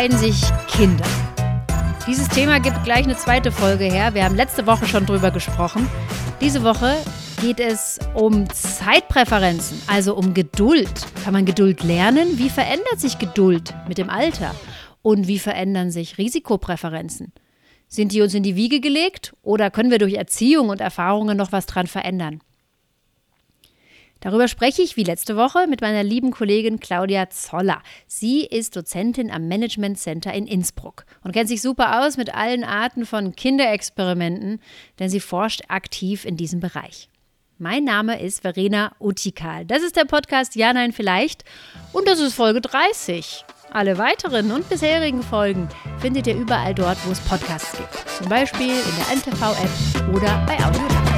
[0.00, 1.04] entscheiden sich Kinder?
[2.06, 4.14] Dieses Thema gibt gleich eine zweite Folge her.
[4.14, 5.86] Wir haben letzte Woche schon drüber gesprochen.
[6.40, 6.96] Diese Woche
[7.42, 10.90] geht es um Zeitpräferenzen, also um Geduld.
[11.22, 12.38] Kann man Geduld lernen?
[12.38, 14.54] Wie verändert sich Geduld mit dem Alter?
[15.02, 17.34] Und wie verändern sich Risikopräferenzen?
[17.86, 21.52] Sind die uns in die Wiege gelegt oder können wir durch Erziehung und Erfahrungen noch
[21.52, 22.40] was dran verändern?
[24.20, 27.82] Darüber spreche ich wie letzte Woche mit meiner lieben Kollegin Claudia Zoller.
[28.06, 32.62] Sie ist Dozentin am Management Center in Innsbruck und kennt sich super aus mit allen
[32.64, 34.60] Arten von Kinderexperimenten,
[34.98, 37.08] denn sie forscht aktiv in diesem Bereich.
[37.58, 39.66] Mein Name ist Verena Utikal.
[39.66, 41.44] Das ist der Podcast Ja, Nein, Vielleicht
[41.92, 43.44] und das ist Folge 30.
[43.72, 45.68] Alle weiteren und bisherigen Folgen
[45.98, 47.94] findet ihr überall dort, wo es Podcasts gibt.
[48.08, 51.09] Zum Beispiel in der NTV-App oder bei Audio.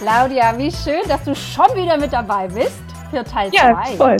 [0.00, 3.56] Claudia, wie schön, dass du schon wieder mit dabei bist für Teil 2.
[3.56, 4.16] Ja, voll.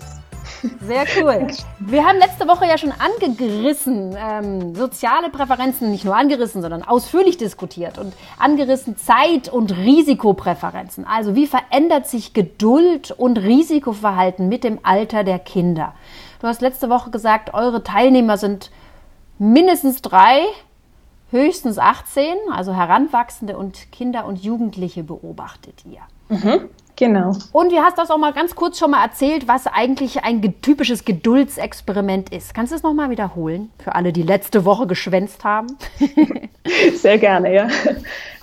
[0.83, 1.47] Sehr cool.
[1.79, 7.39] Wir haben letzte Woche ja schon angerissen, ähm, soziale Präferenzen, nicht nur angerissen, sondern ausführlich
[7.39, 11.07] diskutiert und angerissen Zeit- und Risikopräferenzen.
[11.07, 15.95] Also wie verändert sich Geduld und Risikoverhalten mit dem Alter der Kinder?
[16.43, 18.71] Du hast letzte Woche gesagt, eure Teilnehmer sind
[19.39, 20.43] mindestens drei
[21.31, 26.01] höchstens 18, also Heranwachsende und Kinder und Jugendliche beobachtet ihr.
[26.29, 27.33] Mhm, genau.
[27.53, 31.05] Und du hast das auch mal ganz kurz schon mal erzählt, was eigentlich ein typisches
[31.05, 32.55] Geduldsexperiment ist.
[32.55, 35.67] Kannst du es nochmal wiederholen für alle, die letzte Woche geschwänzt haben?
[36.95, 37.69] Sehr gerne, ja.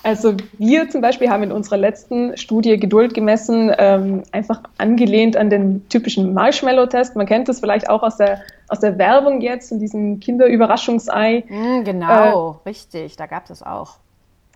[0.04, 5.50] Also wir zum Beispiel haben in unserer letzten Studie Geduld gemessen, ähm, einfach angelehnt an
[5.50, 7.16] den typischen Marshmallow-Test.
[7.16, 11.44] Man kennt das vielleicht auch aus der, aus der Werbung jetzt, in diesem Kinderüberraschungsei.
[11.48, 13.98] Mm, genau, äh, richtig, da gab es auch.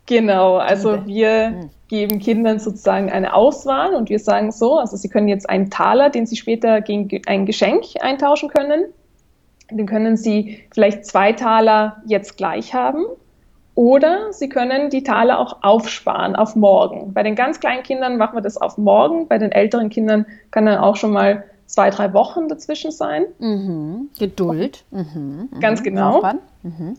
[0.06, 1.70] Genau, also wir mm.
[1.88, 6.10] geben Kindern sozusagen eine Auswahl und wir sagen so, also sie können jetzt einen Taler,
[6.10, 8.86] den sie später gegen ein Geschenk eintauschen können.
[9.70, 13.06] Den können sie vielleicht zwei Taler jetzt gleich haben
[13.76, 17.14] oder Sie können die Taler auch aufsparen auf morgen.
[17.14, 19.28] Bei den ganz kleinen Kindern machen wir das auf morgen.
[19.28, 23.26] Bei den älteren Kindern kann dann auch schon mal zwei, drei Wochen dazwischen sein.
[23.40, 24.10] Mhm.
[24.20, 24.84] Geduld.
[24.92, 25.50] Mhm.
[25.60, 25.84] Ganz mhm.
[25.84, 26.22] genau.
[26.64, 26.98] Mhm.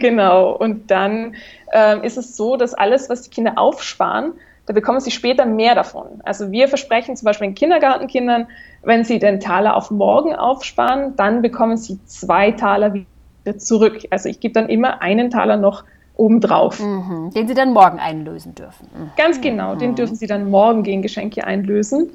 [0.00, 0.52] Genau.
[0.52, 1.34] Und dann
[1.72, 4.32] äh, ist es so, dass alles, was die Kinder aufsparen,
[4.66, 6.20] da bekommen sie später mehr davon.
[6.24, 8.48] Also wir versprechen zum Beispiel den Kindergartenkindern,
[8.82, 14.02] wenn sie den Taler auf morgen aufsparen, dann bekommen sie zwei Taler wieder zurück.
[14.10, 15.84] Also ich gebe dann immer einen Taler noch
[16.16, 16.78] obendrauf.
[16.80, 17.30] Mhm.
[17.34, 18.88] Den Sie dann morgen einlösen dürfen.
[18.94, 19.10] Mhm.
[19.16, 22.10] Ganz genau, den dürfen Sie dann morgen gegen Geschenke einlösen.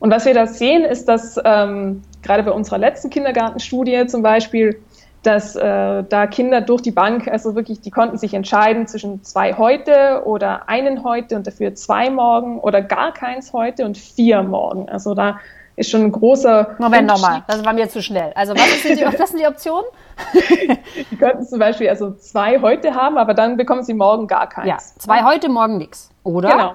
[0.00, 4.80] Und was wir da sehen, ist, dass ähm, gerade bei unserer letzten Kindergartenstudie zum Beispiel,
[5.22, 9.54] dass äh, da Kinder durch die Bank, also wirklich, die konnten sich entscheiden zwischen zwei
[9.54, 14.88] heute oder einen heute und dafür zwei morgen oder gar keins heute und vier morgen.
[14.88, 15.40] Also da
[15.74, 16.76] ist schon ein großer.
[16.78, 18.32] Moment nochmal, das war mir zu schnell.
[18.34, 19.86] Also was, sind die, was sind die Optionen?
[21.10, 24.68] die könnten zum Beispiel also zwei heute haben, aber dann bekommen sie morgen gar keins.
[24.68, 26.50] Ja, zwei heute, morgen nichts, oder?
[26.50, 26.74] Genau.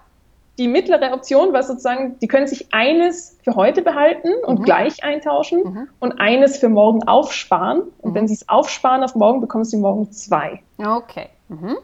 [0.60, 4.64] Die mittlere Option war sozusagen, die können sich eines für heute behalten und mhm.
[4.64, 5.88] gleich eintauschen mhm.
[6.00, 7.82] und eines für morgen aufsparen.
[8.00, 8.16] Und mhm.
[8.16, 10.62] wenn sie es aufsparen auf morgen, bekommen sie morgen zwei.
[10.78, 11.30] Okay.
[11.50, 11.78] Mhm.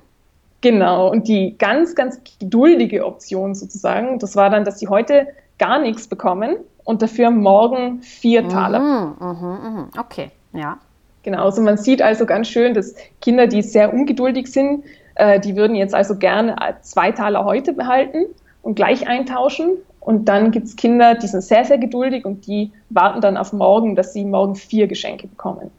[0.62, 1.09] Genau.
[1.09, 6.07] Und die ganz, ganz geduldige Option sozusagen, das war dann, dass sie heute gar nichts
[6.07, 8.80] bekommen und dafür morgen vier Taler.
[8.80, 9.88] Mhm, mh, mh.
[10.00, 10.78] Okay, ja.
[11.24, 15.56] Genau, also man sieht also ganz schön, dass Kinder, die sehr ungeduldig sind, äh, die
[15.56, 18.28] würden jetzt also gerne zwei Taler heute behalten
[18.61, 19.71] und gleich eintauschen.
[19.99, 23.53] Und dann gibt es Kinder, die sind sehr, sehr geduldig und die warten dann auf
[23.53, 25.71] morgen, dass sie morgen vier Geschenke bekommen.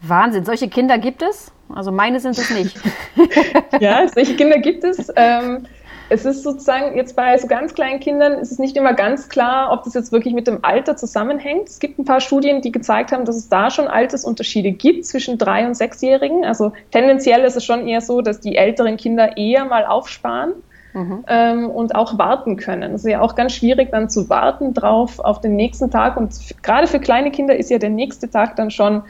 [0.00, 1.50] Wahnsinn, solche Kinder gibt es?
[1.74, 2.78] Also meine sind es nicht.
[3.80, 5.12] ja, solche Kinder gibt es.
[5.16, 5.66] Ähm,
[6.10, 9.70] es ist sozusagen jetzt bei so ganz kleinen Kindern ist es nicht immer ganz klar,
[9.72, 11.68] ob das jetzt wirklich mit dem Alter zusammenhängt.
[11.68, 15.36] Es gibt ein paar Studien, die gezeigt haben, dass es da schon Altersunterschiede gibt zwischen
[15.36, 16.44] drei und sechsjährigen.
[16.46, 20.54] Also tendenziell ist es schon eher so, dass die älteren Kinder eher mal aufsparen.
[20.98, 21.24] Mhm.
[21.28, 22.92] Ähm, und auch warten können.
[22.94, 26.16] Es ist ja auch ganz schwierig, dann zu warten drauf auf den nächsten Tag.
[26.16, 29.02] Und gerade für kleine Kinder ist ja der nächste Tag dann schon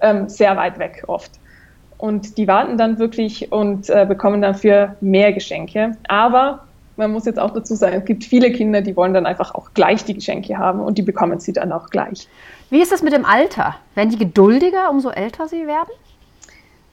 [0.00, 1.30] ähm, sehr weit weg oft.
[1.98, 5.92] Und die warten dann wirklich und äh, bekommen dafür mehr Geschenke.
[6.08, 6.64] Aber
[6.96, 9.70] man muss jetzt auch dazu sagen, es gibt viele Kinder, die wollen dann einfach auch
[9.74, 12.28] gleich die Geschenke haben und die bekommen sie dann auch gleich.
[12.70, 13.76] Wie ist das mit dem Alter?
[13.94, 15.90] Werden die geduldiger, umso älter sie werden?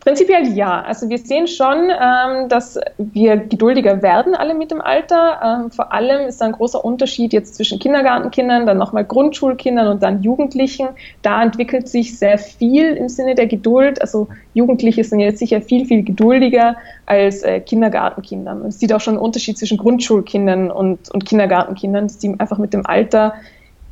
[0.04, 0.82] Prinzipiell ja.
[0.82, 5.40] Also wir sehen schon, ähm, dass wir geduldiger werden alle mit dem Alter.
[5.64, 10.04] Ähm, vor allem ist da ein großer Unterschied jetzt zwischen Kindergartenkindern, dann nochmal Grundschulkindern und
[10.04, 10.90] dann Jugendlichen.
[11.22, 14.02] Da entwickelt sich sehr viel im Sinne der Geduld.
[14.02, 18.56] Also Jugendliche sind jetzt sicher viel, viel geduldiger als äh, Kindergartenkinder.
[18.56, 22.74] Man sieht auch schon einen Unterschied zwischen Grundschulkindern und, und Kindergartenkindern, dass die einfach mit
[22.74, 23.36] dem Alter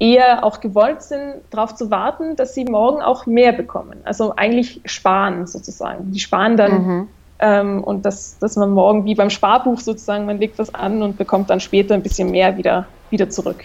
[0.01, 3.99] eher auch gewollt sind, darauf zu warten, dass sie morgen auch mehr bekommen.
[4.03, 6.11] Also eigentlich sparen sozusagen.
[6.11, 7.07] Die sparen dann mhm.
[7.37, 11.19] ähm, und dass, dass man morgen wie beim Sparbuch sozusagen, man legt was an und
[11.19, 13.63] bekommt dann später ein bisschen mehr wieder, wieder zurück.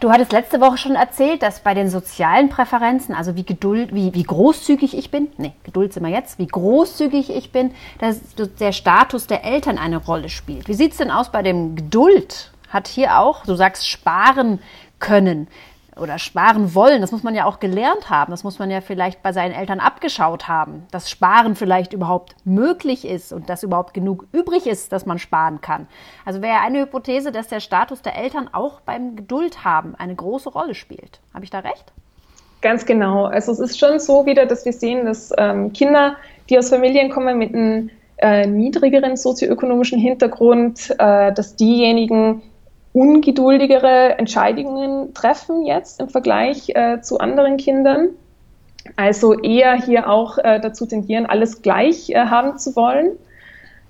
[0.00, 4.12] Du hattest letzte Woche schon erzählt, dass bei den sozialen Präferenzen, also wie geduld, wie,
[4.12, 7.70] wie großzügig ich bin, nee, Geduld sind wir jetzt, wie großzügig ich bin,
[8.00, 8.18] dass
[8.58, 10.66] der Status der Eltern eine Rolle spielt.
[10.66, 12.50] Wie sieht es denn aus bei dem Geduld?
[12.70, 14.58] Hat hier auch, du sagst, sparen
[15.00, 15.48] können
[15.96, 17.00] oder sparen wollen.
[17.00, 18.30] Das muss man ja auch gelernt haben.
[18.30, 23.06] Das muss man ja vielleicht bei seinen Eltern abgeschaut haben, dass Sparen vielleicht überhaupt möglich
[23.06, 25.86] ist und dass überhaupt genug übrig ist, dass man sparen kann.
[26.24, 30.50] Also wäre eine Hypothese, dass der Status der Eltern auch beim Geduld haben eine große
[30.50, 31.20] Rolle spielt.
[31.34, 31.92] Habe ich da recht?
[32.62, 33.24] Ganz genau.
[33.24, 36.16] Also es ist schon so wieder, dass wir sehen, dass ähm, Kinder,
[36.48, 42.42] die aus Familien kommen mit einem äh, niedrigeren sozioökonomischen Hintergrund, äh, dass diejenigen,
[42.92, 48.10] ungeduldigere Entscheidungen treffen jetzt im Vergleich äh, zu anderen Kindern.
[48.96, 53.12] Also eher hier auch äh, dazu tendieren, alles gleich äh, haben zu wollen.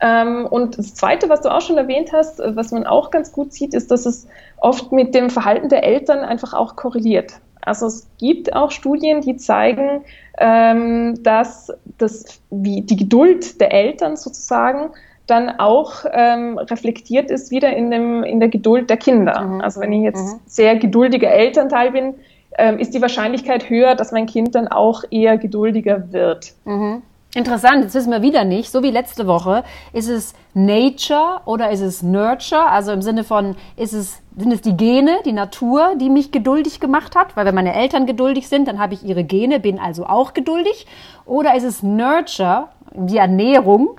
[0.00, 3.32] Ähm, und das Zweite, was du auch schon erwähnt hast, äh, was man auch ganz
[3.32, 4.26] gut sieht, ist, dass es
[4.58, 7.34] oft mit dem Verhalten der Eltern einfach auch korreliert.
[7.62, 10.02] Also es gibt auch Studien, die zeigen,
[10.38, 14.90] ähm, dass das, wie die Geduld der Eltern sozusagen
[15.30, 19.40] dann auch ähm, reflektiert ist wieder in, dem, in der Geduld der Kinder.
[19.40, 19.60] Mhm.
[19.60, 20.40] Also wenn ich jetzt mhm.
[20.46, 22.14] sehr geduldiger Elternteil bin,
[22.58, 26.52] ähm, ist die Wahrscheinlichkeit höher, dass mein Kind dann auch eher geduldiger wird.
[26.64, 27.02] Mhm.
[27.32, 29.62] Interessant, jetzt wissen wir wieder nicht, so wie letzte Woche,
[29.92, 32.66] ist es Nature oder ist es Nurture?
[32.68, 36.80] Also im Sinne von, ist es, sind es die Gene, die Natur, die mich geduldig
[36.80, 37.36] gemacht hat?
[37.36, 40.88] Weil wenn meine Eltern geduldig sind, dann habe ich ihre Gene, bin also auch geduldig.
[41.24, 43.90] Oder ist es Nurture, die Ernährung,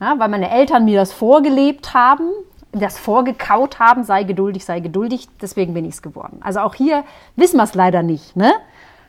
[0.00, 2.30] ja, weil meine Eltern mir das vorgelebt haben,
[2.72, 6.40] das vorgekaut haben, sei geduldig, sei geduldig, deswegen bin ich es geworden.
[6.42, 7.04] Also auch hier
[7.36, 8.36] wissen wir es leider nicht.
[8.36, 8.52] Ne?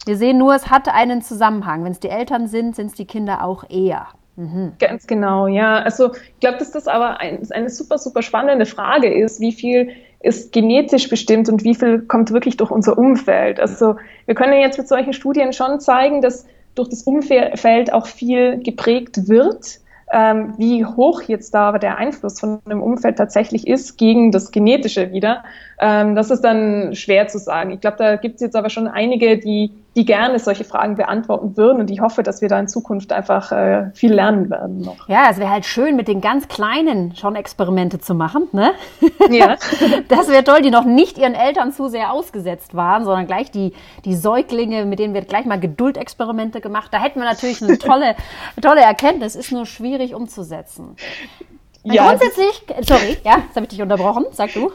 [0.06, 1.84] Wir sehen nur, es hat einen Zusammenhang.
[1.84, 4.08] Wenn es die Eltern sind, sind es die Kinder auch eher.
[4.36, 4.74] Mhm.
[4.80, 5.78] Ganz genau, ja.
[5.78, 9.92] Also ich glaube, dass das aber ein, eine super, super spannende Frage ist, wie viel
[10.22, 13.60] ist genetisch bestimmt und wie viel kommt wirklich durch unser Umfeld.
[13.60, 13.96] Also
[14.26, 16.46] wir können jetzt mit solchen Studien schon zeigen, dass
[16.76, 22.40] durch das Umfeld auch viel geprägt wird ähm, wie hoch jetzt da aber der Einfluss
[22.40, 25.44] von dem Umfeld tatsächlich ist gegen das Genetische wieder,
[25.80, 27.72] ähm, das ist dann schwer zu sagen.
[27.72, 31.58] Ich glaube, da gibt es jetzt aber schon einige, die die gerne solche Fragen beantworten
[31.58, 31.82] würden.
[31.82, 35.10] Und ich hoffe, dass wir da in Zukunft einfach äh, viel lernen werden noch.
[35.10, 38.48] Ja, es wäre halt schön, mit den ganz Kleinen schon Experimente zu machen.
[38.54, 38.72] Ne?
[39.30, 39.58] Ja.
[40.08, 43.74] das wäre toll, die noch nicht ihren Eltern zu sehr ausgesetzt waren, sondern gleich die,
[44.06, 46.88] die Säuglinge, mit denen wird gleich mal Geduldexperimente gemacht.
[46.92, 48.16] Da hätten wir natürlich eine tolle,
[48.62, 49.36] tolle Erkenntnis.
[49.36, 50.96] Ist nur schwierig umzusetzen.
[51.84, 54.72] Ja, grundsätzlich, sorry, ja, jetzt habe ich dich unterbrochen, sag du.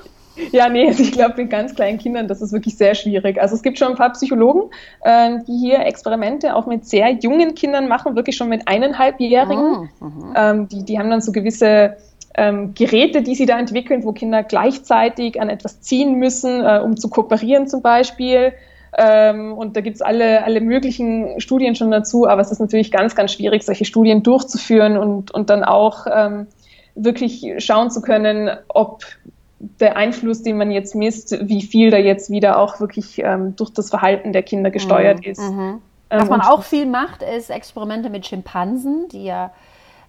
[0.52, 3.40] Ja, nee, also ich glaube, mit ganz kleinen Kindern, das ist wirklich sehr schwierig.
[3.40, 4.70] Also es gibt schon ein paar Psychologen,
[5.02, 9.88] äh, die hier Experimente auch mit sehr jungen Kindern machen, wirklich schon mit eineinhalbjährigen.
[10.00, 11.96] Oh, ähm, die, die haben dann so gewisse
[12.36, 16.96] ähm, Geräte, die sie da entwickeln, wo Kinder gleichzeitig an etwas ziehen müssen, äh, um
[16.96, 18.52] zu kooperieren zum Beispiel.
[18.98, 22.90] Ähm, und da gibt es alle, alle möglichen Studien schon dazu, aber es ist natürlich
[22.90, 26.46] ganz, ganz schwierig, solche Studien durchzuführen und, und dann auch ähm,
[26.94, 29.04] wirklich schauen zu können, ob
[29.58, 33.70] der Einfluss, den man jetzt misst, wie viel da jetzt wieder auch wirklich ähm, durch
[33.70, 35.30] das Verhalten der Kinder gesteuert mhm.
[35.30, 35.40] ist.
[35.40, 35.80] Mhm.
[36.10, 39.50] Ähm, Was man auch viel macht, ist Experimente mit Schimpansen, die ja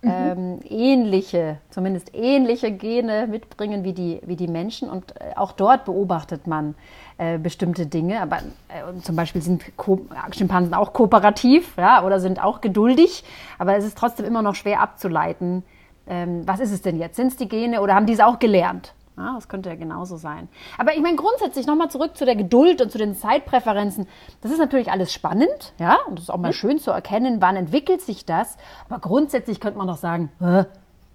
[0.01, 0.11] mhm.
[0.11, 4.89] ähm, ähnliche, zumindest ähnliche Gene mitbringen wie die, wie die Menschen.
[4.89, 6.75] Und äh, auch dort beobachtet man
[7.17, 8.21] äh, bestimmte Dinge.
[8.21, 10.01] Aber äh, zum Beispiel sind Ko
[10.31, 13.23] Schimpansen auch kooperativ ja, oder sind auch geduldig.
[13.59, 15.63] Aber es ist trotzdem immer noch schwer abzuleiten,
[16.09, 17.15] ähm, was ist es denn jetzt?
[17.15, 18.93] Sind es die Gene oder haben die es auch gelernt?
[19.17, 20.47] Ja, das könnte ja genauso sein.
[20.77, 24.07] Aber ich meine, grundsätzlich nochmal zurück zu der Geduld und zu den Zeitpräferenzen.
[24.41, 26.53] Das ist natürlich alles spannend, ja, und das ist auch mal mhm.
[26.53, 28.57] schön zu erkennen, wann entwickelt sich das.
[28.87, 30.31] Aber grundsätzlich könnte man doch sagen,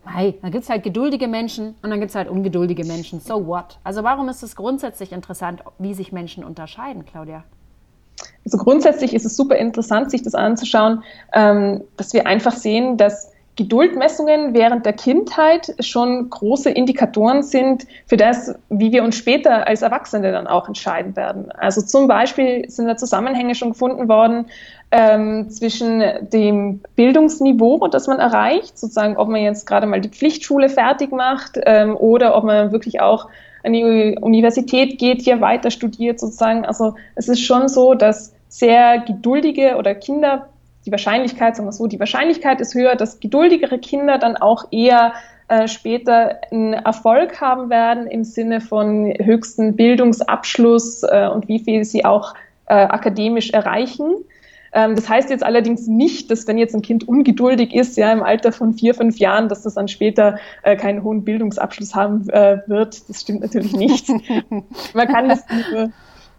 [0.05, 3.21] Hey, da gibt es halt geduldige Menschen und dann gibt es halt ungeduldige Menschen.
[3.21, 3.79] So what?
[3.85, 7.45] Also warum ist es grundsätzlich interessant, wie sich Menschen unterscheiden, Claudia?
[8.45, 13.32] Also grundsätzlich ist es super interessant, sich das anzuschauen, ähm, dass wir einfach sehen, dass
[13.57, 19.83] Geduldmessungen während der Kindheit schon große Indikatoren sind für das, wie wir uns später als
[19.83, 21.53] Erwachsene dann auch entscheiden werden.
[21.53, 24.47] Also zum Beispiel sind da Zusammenhänge schon gefunden worden
[24.91, 30.71] ähm, zwischen dem Bildungsniveau, das man erreicht, sozusagen, ob man jetzt gerade mal die Pflichtschule
[30.71, 33.29] fertig macht ähm, oder ob man wirklich auch
[33.65, 36.65] an die Universität geht, hier weiter studiert sozusagen.
[36.65, 40.49] Also es ist schon so, dass sehr geduldige oder Kinder
[40.85, 45.12] die Wahrscheinlichkeit, sagen wir so, die Wahrscheinlichkeit ist höher, dass geduldigere Kinder dann auch eher
[45.49, 51.85] äh, später einen Erfolg haben werden im Sinne von höchsten Bildungsabschluss äh, und wie viel
[51.85, 52.35] sie auch
[52.67, 54.25] äh, akademisch erreichen.
[54.73, 58.23] Ähm, das heißt jetzt allerdings nicht, dass wenn jetzt ein Kind ungeduldig ist, ja im
[58.23, 62.59] Alter von vier, fünf Jahren, dass das dann später äh, keinen hohen Bildungsabschluss haben äh,
[62.67, 63.09] wird.
[63.09, 64.09] Das stimmt natürlich nicht.
[64.95, 65.91] Man kann das nur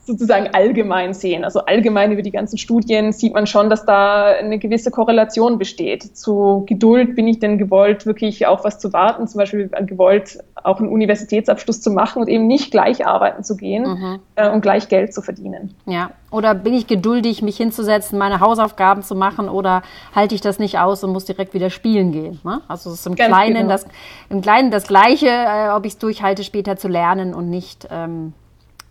[0.05, 1.45] sozusagen allgemein sehen.
[1.45, 6.17] Also allgemein über die ganzen Studien sieht man schon, dass da eine gewisse Korrelation besteht.
[6.17, 10.79] Zu Geduld bin ich denn gewollt, wirklich auch was zu warten, zum Beispiel gewollt, auch
[10.79, 14.19] einen Universitätsabschluss zu machen und eben nicht gleich arbeiten zu gehen mhm.
[14.36, 15.74] äh, und gleich Geld zu verdienen.
[15.86, 19.83] Ja, oder bin ich geduldig, mich hinzusetzen, meine Hausaufgaben zu machen oder
[20.13, 22.39] halte ich das nicht aus und muss direkt wieder spielen gehen?
[22.43, 22.62] Ne?
[22.67, 23.69] Also es ist im Kleinen, genau.
[23.69, 23.86] das,
[24.29, 28.33] im Kleinen das Gleiche, äh, ob ich es durchhalte, später zu lernen und nicht ähm,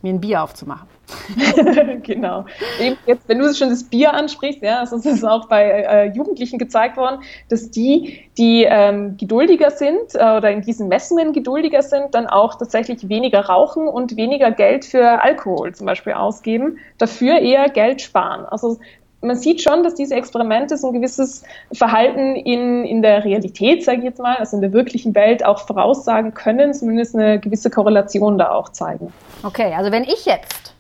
[0.03, 0.89] mir ein Bier aufzumachen.
[2.03, 2.45] genau.
[2.81, 6.59] Eben jetzt, wenn du schon das Bier ansprichst, ja, also es auch bei äh, Jugendlichen
[6.59, 12.15] gezeigt worden, dass die, die ähm, geduldiger sind äh, oder in diesen Messungen geduldiger sind,
[12.15, 17.69] dann auch tatsächlich weniger rauchen und weniger Geld für Alkohol zum Beispiel ausgeben, dafür eher
[17.69, 18.45] Geld sparen.
[18.47, 18.79] Also
[19.23, 23.99] man sieht schon, dass diese Experimente so ein gewisses Verhalten in, in der Realität, sage
[23.99, 28.37] ich jetzt mal, also in der wirklichen Welt auch voraussagen können, zumindest eine gewisse Korrelation
[28.37, 29.13] da auch zeigen.
[29.45, 30.72] Okay, also wenn ich jetzt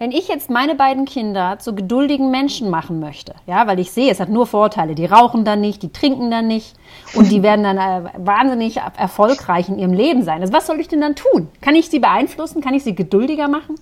[0.00, 4.10] wenn ich jetzt meine beiden Kinder zu geduldigen Menschen machen möchte, ja, weil ich sehe,
[4.10, 4.94] es hat nur Vorteile.
[4.94, 6.74] Die rauchen dann nicht, die trinken dann nicht
[7.14, 10.40] und die werden dann äh, wahnsinnig erfolgreich in ihrem Leben sein.
[10.40, 11.48] Also was soll ich denn dann tun?
[11.60, 12.62] Kann ich sie beeinflussen?
[12.62, 13.74] Kann ich sie geduldiger machen?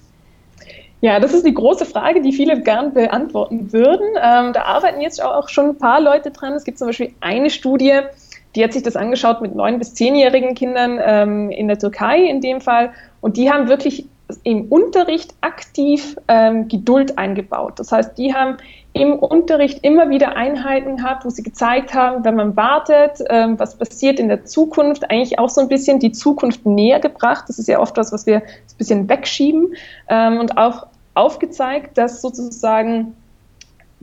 [1.00, 4.08] Ja, das ist die große Frage, die viele gern beantworten würden.
[4.20, 6.52] Ähm, da arbeiten jetzt auch schon ein paar Leute dran.
[6.54, 8.00] Es gibt zum Beispiel eine Studie,
[8.56, 12.40] die hat sich das angeschaut mit neun bis zehnjährigen Kindern ähm, in der Türkei in
[12.40, 12.90] dem Fall.
[13.20, 14.06] Und die haben wirklich
[14.42, 17.78] im Unterricht aktiv ähm, Geduld eingebaut.
[17.78, 18.58] Das heißt, die haben
[18.92, 23.76] im Unterricht immer wieder Einheiten gehabt, wo sie gezeigt haben, wenn man wartet, ähm, was
[23.76, 27.44] passiert in der Zukunft, eigentlich auch so ein bisschen die Zukunft näher gebracht.
[27.48, 29.74] Das ist ja oft was, was wir ein bisschen wegschieben
[30.08, 33.14] ähm, und auch aufgezeigt, dass sozusagen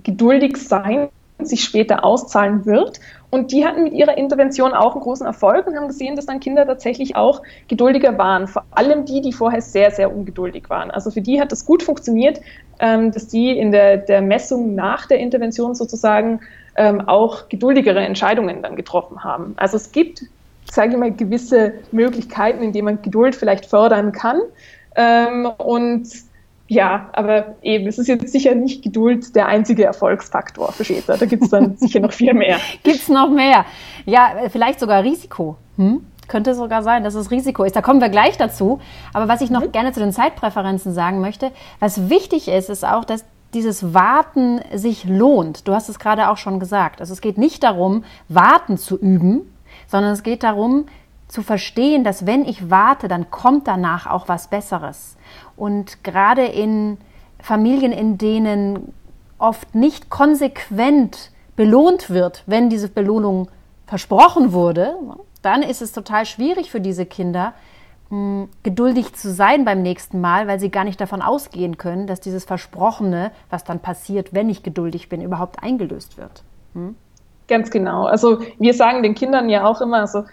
[0.03, 3.00] geduldig sein sich später auszahlen wird.
[3.36, 6.39] Und die hatten mit ihrer Intervention auch einen großen Erfolg und haben gesehen, dass dann
[6.39, 8.48] Kinder tatsächlich auch geduldiger waren.
[8.48, 10.89] Vor allem die, die vorher sehr, sehr ungeduldig waren.
[10.89, 12.39] Also für die hat das gut funktioniert,
[12.80, 16.39] ähm, dass die in der, der Messung nach der Intervention sozusagen
[16.77, 19.54] ähm, auch geduldigere Entscheidungen dann getroffen haben.
[19.58, 20.24] Also es gibt,
[20.72, 24.39] sage ich mal, gewisse Möglichkeiten, in denen man Geduld vielleicht fördern kann.
[24.96, 26.08] Ähm, und
[26.67, 31.17] ja, aber eben, es ist jetzt sicher nicht Geduld der einzige Erfolgsfaktor für Schäfer.
[31.17, 32.57] Da gibt es dann sicher noch viel mehr.
[32.84, 33.65] Gibt es noch mehr?
[34.05, 35.57] Ja, vielleicht sogar Risiko.
[35.77, 36.05] Hm?
[36.27, 37.75] Könnte sogar sein, dass es Risiko ist.
[37.75, 38.79] Da kommen wir gleich dazu.
[39.13, 39.72] Aber was ich noch mhm.
[39.72, 45.05] gerne zu den Zeitpräferenzen sagen möchte, was wichtig ist, ist auch, dass dieses Warten sich
[45.05, 45.67] lohnt.
[45.67, 47.00] Du hast es gerade auch schon gesagt.
[47.00, 49.41] Also es geht nicht darum, Warten zu üben,
[49.88, 50.86] sondern es geht darum,
[51.27, 55.17] zu verstehen, dass wenn ich warte, dann kommt danach auch was Besseres.
[55.55, 56.98] Und gerade in
[57.39, 58.94] Familien, in denen
[59.38, 63.50] oft nicht konsequent belohnt wird, wenn diese Belohnung
[63.86, 64.96] versprochen wurde,
[65.41, 67.53] dann ist es total schwierig für diese Kinder,
[68.10, 72.20] hm, geduldig zu sein beim nächsten Mal, weil sie gar nicht davon ausgehen können, dass
[72.20, 76.44] dieses Versprochene, was dann passiert, wenn ich geduldig bin, überhaupt eingelöst wird.
[76.74, 76.96] Hm?
[77.48, 78.05] Ganz genau.
[78.05, 80.24] Also wir sagen den Kindern ja auch immer, also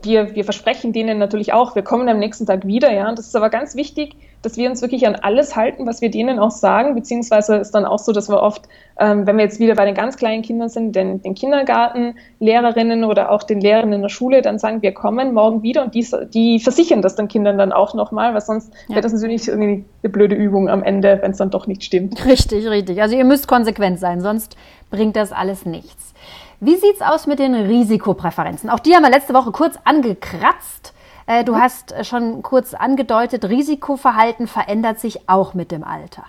[0.00, 3.08] wir, wir versprechen denen natürlich auch, wir kommen am nächsten Tag wieder, ja.
[3.08, 6.10] Und das ist aber ganz wichtig, dass wir uns wirklich an alles halten, was wir
[6.10, 8.68] denen auch sagen, beziehungsweise ist dann auch so, dass wir oft,
[8.98, 13.30] ähm, wenn wir jetzt wieder bei den ganz kleinen Kindern sind, den, den Kindergartenlehrerinnen oder
[13.30, 16.58] auch den Lehrern in der Schule, dann sagen, wir kommen morgen wieder und die, die
[16.58, 18.96] versichern das den Kindern dann auch nochmal, weil sonst ja.
[18.96, 22.24] wäre das natürlich irgendwie eine blöde Übung am Ende, wenn es dann doch nicht stimmt.
[22.24, 23.00] Richtig, richtig.
[23.00, 24.56] Also ihr müsst konsequent sein, sonst
[24.90, 26.12] bringt das alles nichts.
[26.60, 28.70] Wie sieht es aus mit den Risikopräferenzen?
[28.70, 30.94] Auch die haben wir letzte Woche kurz angekratzt.
[31.26, 36.24] Äh, du hast äh, schon kurz angedeutet, Risikoverhalten verändert sich auch mit dem Alter.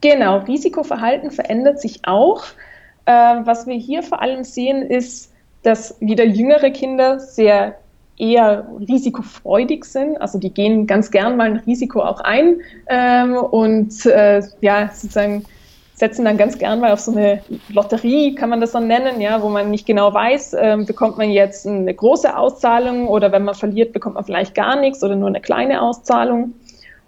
[0.00, 2.44] Genau, Risikoverhalten verändert sich auch.
[3.06, 5.32] Äh, was wir hier vor allem sehen, ist,
[5.62, 7.76] dass wieder jüngere Kinder sehr
[8.16, 10.20] eher risikofreudig sind.
[10.20, 15.44] Also die gehen ganz gern mal ein Risiko auch ein ähm, und äh, ja, sozusagen
[15.94, 19.42] setzen dann ganz gern mal auf so eine Lotterie, kann man das dann nennen, ja,
[19.42, 23.54] wo man nicht genau weiß, ähm, bekommt man jetzt eine große Auszahlung oder wenn man
[23.54, 26.54] verliert, bekommt man vielleicht gar nichts oder nur eine kleine Auszahlung.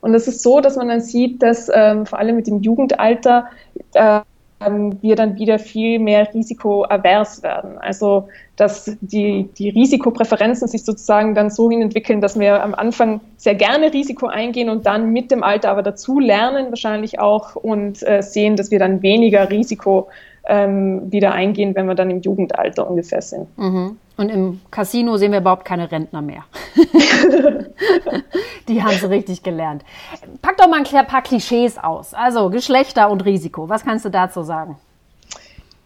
[0.00, 3.46] Und es ist so, dass man dann sieht, dass ähm, vor allem mit dem Jugendalter
[3.94, 4.20] äh,
[4.58, 7.78] wir dann wieder viel mehr risikoavers werden.
[7.78, 13.20] Also dass die, die Risikopräferenzen sich sozusagen dann so hin entwickeln, dass wir am Anfang
[13.36, 18.02] sehr gerne Risiko eingehen und dann mit dem Alter aber dazu lernen wahrscheinlich auch und
[18.02, 20.08] äh, sehen, dass wir dann weniger Risiko
[20.48, 23.46] ähm, wieder eingehen, wenn wir dann im Jugendalter ungefähr sind.
[23.58, 23.98] Mhm.
[24.16, 26.44] Und im Casino sehen wir überhaupt keine Rentner mehr.
[28.68, 29.84] Die haben sie richtig gelernt.
[30.42, 32.14] Pack doch mal ein paar Klischees aus.
[32.14, 33.68] Also Geschlechter und Risiko.
[33.68, 34.76] Was kannst du dazu sagen?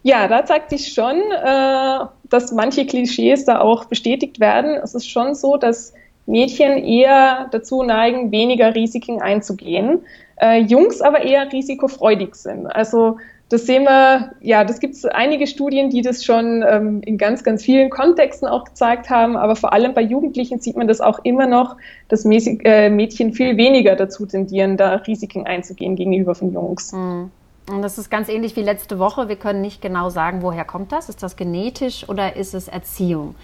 [0.03, 1.99] Ja, da zeigt sich schon, äh,
[2.31, 4.77] dass manche Klischees da auch bestätigt werden.
[4.83, 5.93] Es ist schon so, dass
[6.27, 10.05] Mädchen eher dazu neigen, weniger Risiken einzugehen,
[10.41, 12.67] äh, Jungs aber eher risikofreudig sind.
[12.67, 13.19] Also
[13.51, 17.43] das sehen wir, ja, das gibt es einige Studien, die das schon ähm, in ganz,
[17.43, 21.19] ganz vielen Kontexten auch gezeigt haben, aber vor allem bei Jugendlichen sieht man das auch
[21.25, 21.77] immer noch,
[22.07, 26.93] dass Mäßig, äh, Mädchen viel weniger dazu tendieren, da Risiken einzugehen gegenüber von Jungs.
[26.93, 27.33] Mhm.
[27.69, 29.29] Und das ist ganz ähnlich wie letzte Woche.
[29.29, 31.09] Wir können nicht genau sagen, woher kommt das?
[31.09, 33.35] Ist das genetisch oder ist es Erziehung?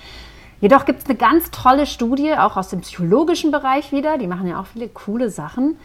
[0.60, 4.18] Jedoch gibt es eine ganz tolle Studie, auch aus dem psychologischen Bereich wieder.
[4.18, 5.76] Die machen ja auch viele coole Sachen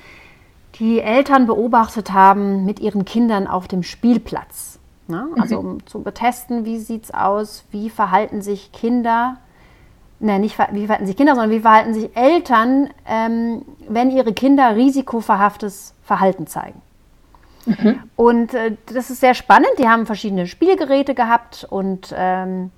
[0.75, 4.79] die Eltern beobachtet haben mit ihren Kindern auf dem Spielplatz.
[5.07, 5.27] Ne?
[5.39, 5.69] Also mhm.
[5.69, 9.37] um zu betesten, wie sieht es aus, wie verhalten sich Kinder,
[10.19, 14.75] ne, nicht wie verhalten sich Kinder, sondern wie verhalten sich Eltern, ähm, wenn ihre Kinder
[14.75, 16.81] risikoverhaftes Verhalten zeigen.
[17.65, 17.99] Mhm.
[18.15, 19.71] Und äh, das ist sehr spannend.
[19.77, 22.71] Die haben verschiedene Spielgeräte gehabt und ähm,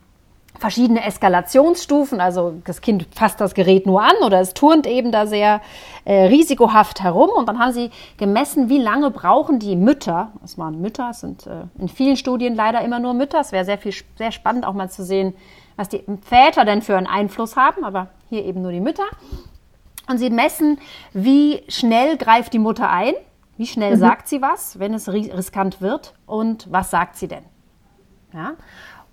[0.60, 2.22] verschiedene Eskalationsstufen.
[2.22, 5.62] Also das Kind fasst das Gerät nur an oder es turnt eben da sehr
[6.06, 7.30] äh, risikohaft herum.
[7.36, 11.48] Und dann haben sie gemessen, wie lange brauchen die Mütter, das waren Mütter, es sind
[11.48, 13.40] äh, in vielen Studien leider immer nur Mütter.
[13.40, 15.34] Es wäre sehr, viel, sehr spannend auch mal zu sehen,
[15.76, 19.06] was die Väter denn für einen Einfluss haben, aber hier eben nur die Mütter.
[20.10, 20.80] Und sie messen,
[21.14, 23.14] wie schnell greift die Mutter ein,
[23.58, 24.00] wie schnell mhm.
[24.00, 27.44] sagt sie was, wenn es riskant wird und was sagt sie denn.
[28.34, 28.54] Ja?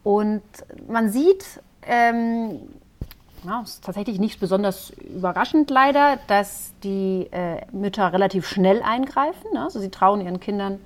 [0.03, 0.43] Und
[0.89, 2.61] man sieht, ähm,
[3.45, 9.53] ja, ist tatsächlich nicht besonders überraschend leider, dass die äh, Mütter relativ schnell eingreifen.
[9.55, 9.63] Ne?
[9.63, 10.81] Also sie trauen ihren Kindern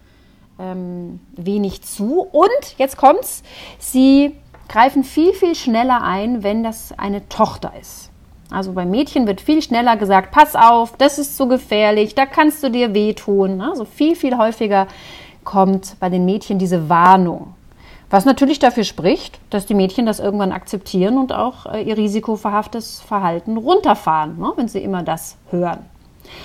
[0.58, 2.20] ähm, wenig zu.
[2.20, 3.42] Und jetzt kommt's,
[3.78, 4.36] sie
[4.68, 8.10] greifen viel, viel schneller ein, wenn das eine Tochter ist.
[8.50, 12.62] Also bei Mädchen wird viel schneller gesagt, pass auf, das ist zu gefährlich, da kannst
[12.62, 13.60] du dir wehtun.
[13.60, 14.86] Also viel, viel häufiger
[15.42, 17.54] kommt bei den Mädchen diese Warnung.
[18.14, 23.00] Was natürlich dafür spricht, dass die Mädchen das irgendwann akzeptieren und auch äh, ihr risikoverhaftes
[23.00, 25.80] Verhalten runterfahren, ne, wenn sie immer das hören.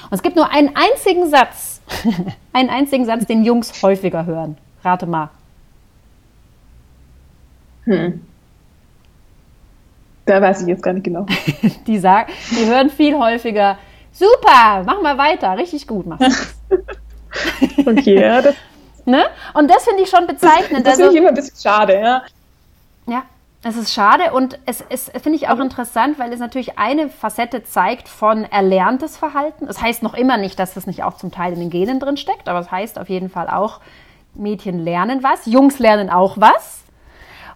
[0.09, 1.81] Und es gibt nur einen einzigen Satz,
[2.53, 4.57] einen einzigen Satz, den Jungs häufiger hören.
[4.83, 5.29] Rate mal.
[7.83, 8.25] Hm.
[10.25, 11.27] Da weiß ich jetzt gar nicht genau.
[11.85, 13.77] die, sagen, die hören viel häufiger,
[14.11, 17.85] super, mach mal weiter, richtig gut machst du das.
[17.85, 18.55] okay, ja, das
[19.09, 19.25] Ne?
[19.53, 20.85] Und das finde ich schon bezeichnend.
[20.85, 22.21] Das, das finde ich immer ein bisschen schade, ja.
[23.07, 23.23] Ja,
[23.63, 27.63] es ist schade und es, es finde ich auch interessant, weil es natürlich eine Facette
[27.63, 29.65] zeigt von erlerntes Verhalten.
[29.65, 31.99] Es das heißt noch immer nicht, dass das nicht auch zum Teil in den Genen
[31.99, 33.79] drin steckt, aber es das heißt auf jeden Fall auch,
[34.35, 36.78] Mädchen lernen was, Jungs lernen auch was.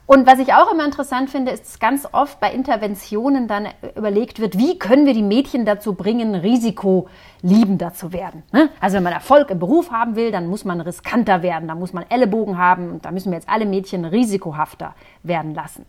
[0.05, 4.39] Und was ich auch immer interessant finde, ist, dass ganz oft bei Interventionen dann überlegt
[4.39, 8.43] wird, wie können wir die Mädchen dazu bringen, risikoliebender zu werden.
[8.51, 8.69] Ne?
[8.81, 11.93] Also wenn man Erfolg im Beruf haben will, dann muss man riskanter werden, dann muss
[11.93, 15.85] man Ellenbogen haben und da müssen wir jetzt alle Mädchen risikohafter werden lassen.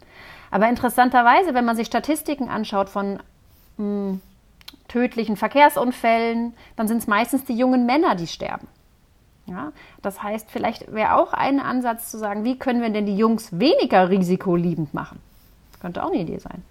[0.53, 3.21] Aber interessanterweise, wenn man sich Statistiken anschaut von mh,
[3.79, 4.21] hm,
[4.87, 8.69] tödlichen Verkehrsunfällen, dann sind es meistens die jungen Männer, die sterben.
[9.47, 13.17] Ja, das heißt, vielleicht wäre auch ein Ansatz zu sagen, wie können wir denn die
[13.17, 15.21] Jungs weniger risikoliebend machen?
[15.81, 16.63] Könnte auch eine Idee sein.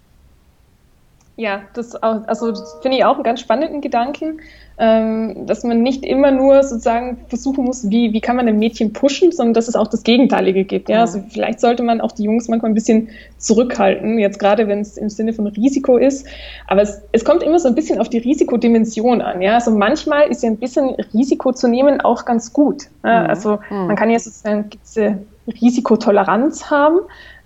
[1.35, 4.39] Ja, das, also das finde ich auch einen ganz spannenden Gedanken,
[4.77, 8.93] ähm, dass man nicht immer nur sozusagen versuchen muss, wie, wie kann man ein Mädchen
[8.93, 10.89] pushen, sondern dass es auch das Gegenteilige gibt.
[10.89, 11.01] Ja?
[11.01, 14.97] Also vielleicht sollte man auch die Jungs manchmal ein bisschen zurückhalten, jetzt gerade wenn es
[14.97, 16.27] im Sinne von Risiko ist.
[16.67, 19.41] Aber es, es kommt immer so ein bisschen auf die Risikodimension an.
[19.41, 19.55] Ja?
[19.55, 22.83] Also manchmal ist ja ein bisschen Risiko zu nehmen auch ganz gut.
[23.03, 23.23] Ja?
[23.23, 23.29] Mhm.
[23.29, 23.87] Also mhm.
[23.87, 26.99] man kann ja sozusagen diese Risikotoleranz haben.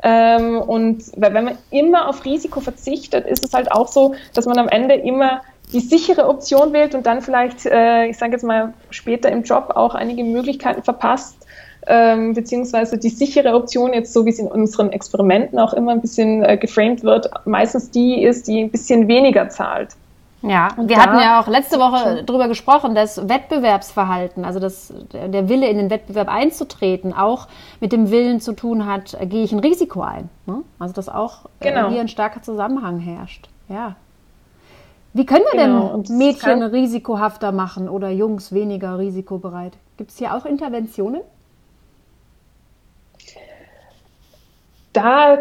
[0.04, 4.46] Ähm, und weil wenn man immer auf Risiko verzichtet, ist es halt auch so, dass
[4.46, 5.42] man am Ende immer
[5.74, 9.72] die sichere Option wählt und dann vielleicht, äh, ich sage jetzt mal, später im Job
[9.76, 11.36] auch einige Möglichkeiten verpasst,
[11.88, 16.02] ähm, beziehungsweise die sichere Option jetzt, so wie es in unseren Experimenten auch immer ein
[16.02, 19.90] bisschen äh, geframed wird, meistens die ist, die ein bisschen weniger zahlt.
[20.44, 25.50] Ja, und wir hatten ja auch letzte Woche darüber gesprochen, dass Wettbewerbsverhalten, also dass der
[25.50, 27.48] Wille in den Wettbewerb einzutreten, auch
[27.80, 30.30] mit dem Willen zu tun hat, gehe ich ein Risiko ein.
[30.46, 30.62] Ne?
[30.78, 31.90] Also dass auch äh, genau.
[31.90, 33.50] hier ein starker Zusammenhang herrscht.
[33.68, 33.96] Ja.
[35.14, 35.98] Wie können wir genau.
[35.98, 39.74] denn Mädchen risikohafter machen oder Jungs weniger risikobereit?
[39.98, 41.22] Gibt es hier auch Interventionen?
[44.94, 45.40] Da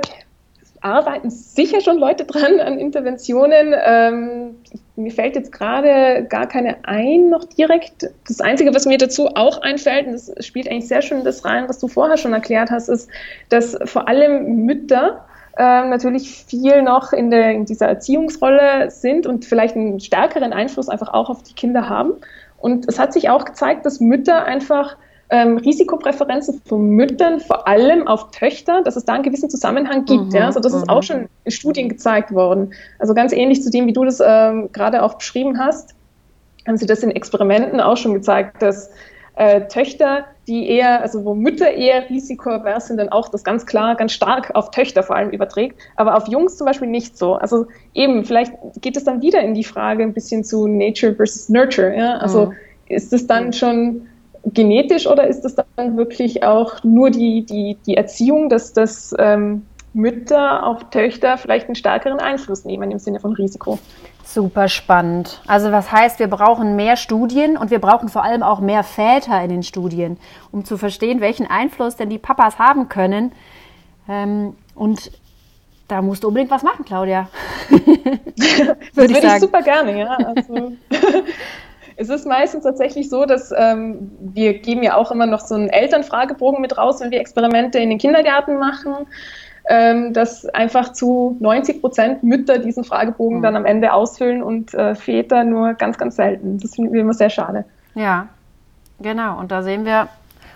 [0.86, 3.74] arbeiten sicher schon Leute dran an Interventionen.
[3.84, 4.56] Ähm,
[4.94, 8.08] mir fällt jetzt gerade gar keine ein, noch direkt.
[8.26, 11.68] Das Einzige, was mir dazu auch einfällt, und das spielt eigentlich sehr schön das rein,
[11.68, 13.10] was du vorher schon erklärt hast, ist,
[13.48, 15.24] dass vor allem Mütter
[15.58, 20.88] ähm, natürlich viel noch in, der, in dieser Erziehungsrolle sind und vielleicht einen stärkeren Einfluss
[20.88, 22.12] einfach auch auf die Kinder haben.
[22.58, 24.96] Und es hat sich auch gezeigt, dass Mütter einfach
[25.30, 30.26] ähm, Risikopräferenzen von Müttern, vor allem auf Töchter, dass es da einen gewissen Zusammenhang gibt.
[30.26, 30.46] Mhm, ja?
[30.46, 31.02] Also das ist auch mhm.
[31.02, 32.72] schon in Studien gezeigt worden.
[32.98, 35.94] Also ganz ähnlich zu dem, wie du das ähm, gerade auch beschrieben hast,
[36.66, 38.90] haben sie das in Experimenten auch schon gezeigt, dass
[39.36, 43.94] äh, Töchter, die eher, also wo Mütter eher risikoavers sind, dann auch das ganz klar,
[43.94, 47.34] ganz stark auf Töchter vor allem überträgt, aber auf Jungs zum Beispiel nicht so.
[47.34, 51.48] Also eben, vielleicht geht es dann wieder in die Frage ein bisschen zu Nature versus
[51.48, 51.94] Nurture.
[51.94, 52.16] Ja?
[52.16, 52.52] Also mhm.
[52.88, 54.08] ist es dann schon
[54.46, 59.66] genetisch oder ist es dann wirklich auch nur die, die, die Erziehung, dass das ähm,
[59.92, 63.78] Mütter auf Töchter vielleicht einen stärkeren Einfluss nehmen im Sinne von Risiko?
[64.24, 65.40] Super spannend.
[65.46, 69.42] Also was heißt, wir brauchen mehr Studien und wir brauchen vor allem auch mehr Väter
[69.42, 70.18] in den Studien,
[70.52, 73.32] um zu verstehen, welchen Einfluss denn die Papas haben können.
[74.08, 75.10] Ähm, und
[75.88, 77.28] da musst du unbedingt was machen, Claudia.
[77.70, 80.16] Würde ich, würde ich super gerne, ja.
[80.16, 80.72] Also,
[81.96, 85.70] Es ist meistens tatsächlich so, dass ähm, wir geben ja auch immer noch so einen
[85.70, 89.06] Elternfragebogen mit raus, wenn wir Experimente in den Kindergärten machen,
[89.68, 93.42] ähm, dass einfach zu 90 Prozent Mütter diesen Fragebogen mhm.
[93.42, 96.58] dann am Ende ausfüllen und äh, Väter nur ganz, ganz selten.
[96.58, 97.64] Das finden wir immer sehr schade.
[97.94, 98.28] Ja,
[99.00, 99.38] genau.
[99.38, 100.08] Und da sehen wir,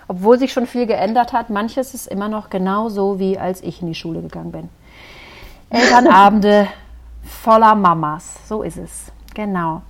[0.07, 3.81] obwohl sich schon viel geändert hat, manches ist immer noch genau so, wie als ich
[3.81, 4.69] in die Schule gegangen bin.
[5.71, 6.67] Elternabende
[7.23, 9.11] voller Mamas, so ist es.
[9.33, 9.81] Genau.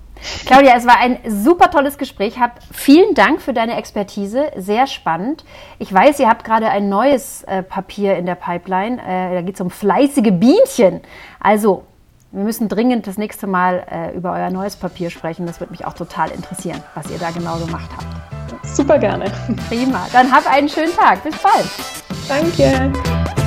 [0.46, 2.40] Claudia, es war ein super tolles Gespräch.
[2.40, 4.52] Hab vielen Dank für deine Expertise.
[4.58, 5.44] Sehr spannend.
[5.80, 9.02] Ich weiß, ihr habt gerade ein neues äh, Papier in der Pipeline.
[9.02, 11.02] Äh, da geht es um fleißige Bienchen.
[11.40, 11.84] Also,
[12.32, 15.46] wir müssen dringend das nächste Mal äh, über euer neues Papier sprechen.
[15.46, 18.66] Das würde mich auch total interessieren, was ihr da genau gemacht habt.
[18.66, 19.26] Super gerne.
[19.68, 20.08] Prima.
[20.14, 21.24] Dann hab einen schönen Tag.
[21.24, 21.68] Bis bald.
[22.28, 23.41] Danke.